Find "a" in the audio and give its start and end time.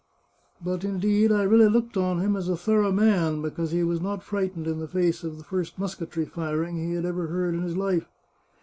2.49-2.57